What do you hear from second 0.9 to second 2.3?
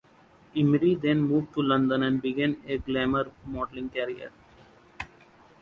then moved to London and